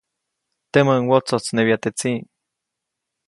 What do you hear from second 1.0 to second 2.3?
wotsojtsnebya teʼ tsiʼ.